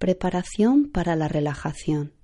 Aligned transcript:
Preparación 0.00 0.90
para 0.90 1.14
la 1.14 1.28
relajación. 1.28 2.14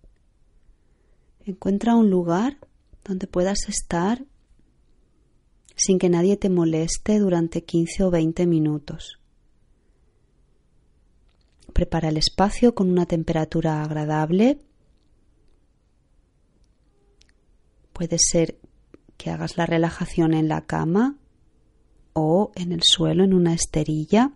Encuentra 1.44 1.94
un 1.94 2.08
lugar 2.08 2.56
donde 3.04 3.26
puedas 3.26 3.68
estar 3.68 4.24
sin 5.76 5.98
que 5.98 6.08
nadie 6.08 6.38
te 6.38 6.48
moleste 6.48 7.18
durante 7.18 7.64
15 7.64 8.04
o 8.04 8.10
20 8.10 8.46
minutos. 8.46 9.20
Prepara 11.74 12.08
el 12.08 12.16
espacio 12.16 12.74
con 12.74 12.88
una 12.88 13.04
temperatura 13.04 13.82
agradable. 13.82 14.58
Puede 17.92 18.16
ser 18.18 18.58
que 19.18 19.28
hagas 19.28 19.58
la 19.58 19.66
relajación 19.66 20.32
en 20.32 20.48
la 20.48 20.62
cama 20.62 21.18
o 22.14 22.52
en 22.54 22.72
el 22.72 22.80
suelo 22.82 23.22
en 23.22 23.34
una 23.34 23.52
esterilla. 23.52 24.32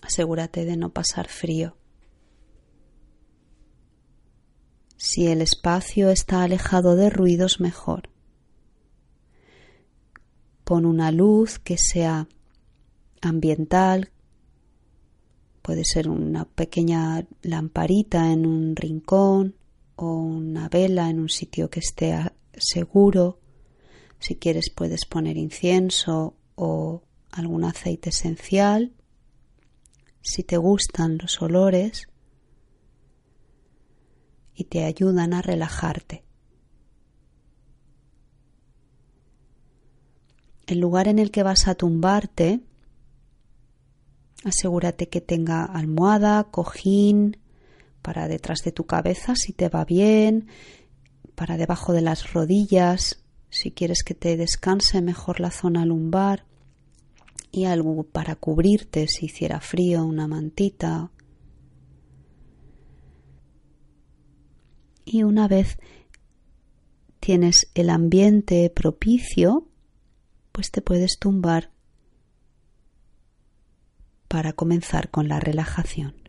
Asegúrate 0.00 0.64
de 0.64 0.78
no 0.78 0.88
pasar 0.88 1.28
frío. 1.28 1.76
Si 5.06 5.26
el 5.26 5.42
espacio 5.42 6.08
está 6.08 6.42
alejado 6.42 6.96
de 6.96 7.10
ruidos, 7.10 7.60
mejor. 7.60 8.08
Pon 10.64 10.86
una 10.86 11.12
luz 11.12 11.58
que 11.58 11.76
sea 11.76 12.26
ambiental, 13.20 14.12
puede 15.60 15.84
ser 15.84 16.08
una 16.08 16.46
pequeña 16.46 17.26
lamparita 17.42 18.32
en 18.32 18.46
un 18.46 18.76
rincón 18.76 19.56
o 19.94 20.22
una 20.22 20.70
vela 20.70 21.10
en 21.10 21.20
un 21.20 21.28
sitio 21.28 21.68
que 21.68 21.80
esté 21.80 22.18
seguro. 22.56 23.40
Si 24.20 24.36
quieres 24.36 24.70
puedes 24.74 25.04
poner 25.04 25.36
incienso 25.36 26.34
o 26.54 27.02
algún 27.30 27.64
aceite 27.64 28.08
esencial. 28.08 28.94
Si 30.22 30.44
te 30.44 30.56
gustan 30.56 31.18
los 31.18 31.42
olores 31.42 32.08
y 34.54 34.64
te 34.64 34.84
ayudan 34.84 35.34
a 35.34 35.42
relajarte. 35.42 36.24
El 40.66 40.78
lugar 40.78 41.08
en 41.08 41.18
el 41.18 41.30
que 41.30 41.42
vas 41.42 41.68
a 41.68 41.74
tumbarte, 41.74 42.60
asegúrate 44.44 45.08
que 45.08 45.20
tenga 45.20 45.64
almohada, 45.64 46.44
cojín, 46.44 47.36
para 48.00 48.28
detrás 48.28 48.60
de 48.64 48.72
tu 48.72 48.84
cabeza 48.84 49.34
si 49.34 49.52
te 49.52 49.68
va 49.68 49.84
bien, 49.84 50.48
para 51.34 51.56
debajo 51.56 51.92
de 51.92 52.02
las 52.02 52.32
rodillas, 52.32 53.22
si 53.50 53.70
quieres 53.70 54.02
que 54.02 54.14
te 54.14 54.36
descanse 54.36 55.00
mejor 55.00 55.40
la 55.40 55.50
zona 55.50 55.84
lumbar 55.84 56.44
y 57.50 57.66
algo 57.66 58.02
para 58.02 58.34
cubrirte 58.34 59.06
si 59.06 59.26
hiciera 59.26 59.60
frío, 59.60 60.04
una 60.04 60.26
mantita. 60.26 61.10
Y 65.14 65.22
una 65.22 65.46
vez 65.46 65.78
tienes 67.20 67.70
el 67.76 67.88
ambiente 67.90 68.68
propicio, 68.68 69.68
pues 70.50 70.72
te 70.72 70.82
puedes 70.82 71.20
tumbar 71.20 71.70
para 74.26 74.54
comenzar 74.54 75.12
con 75.12 75.28
la 75.28 75.38
relajación. 75.38 76.23